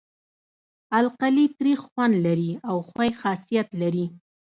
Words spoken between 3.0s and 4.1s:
خاصیت لري.